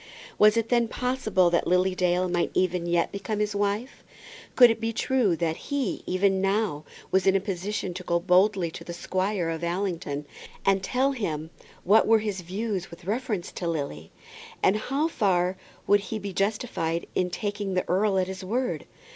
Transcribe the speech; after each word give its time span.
Was 0.39 0.57
it 0.57 0.69
then 0.69 0.87
possible 0.87 1.51
that 1.51 1.67
Lily 1.67 1.93
Dale 1.93 2.27
might 2.27 2.49
even 2.55 2.87
yet 2.87 3.11
become 3.11 3.37
his 3.37 3.55
wife? 3.55 4.03
Could 4.55 4.71
it 4.71 4.81
be 4.81 4.91
true 4.91 5.35
that 5.35 5.55
he, 5.69 6.01
even 6.07 6.41
now, 6.41 6.85
was 7.11 7.27
in 7.27 7.35
a 7.35 7.39
position 7.39 7.93
to 7.93 8.03
go 8.03 8.19
boldly 8.19 8.71
to 8.71 8.83
the 8.83 8.95
Squire 8.95 9.51
of 9.51 9.63
Allington, 9.63 10.25
and 10.65 10.81
tell 10.83 11.11
him 11.11 11.51
what 11.83 12.07
were 12.07 12.17
his 12.17 12.41
views 12.41 12.89
with 12.89 13.05
reference 13.05 13.51
to 13.51 13.67
Lily? 13.67 14.11
And 14.63 14.75
how 14.75 15.07
far 15.07 15.55
would 15.85 15.99
he 15.99 16.17
be 16.17 16.33
justified 16.33 17.05
in 17.13 17.29
taking 17.29 17.75
the 17.75 17.87
earl 17.87 18.17
at 18.17 18.25
his 18.25 18.43
word? 18.43 18.87